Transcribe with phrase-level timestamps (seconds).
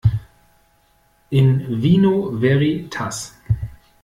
[1.41, 1.51] In
[1.83, 2.13] vino
[2.47, 3.23] veritas.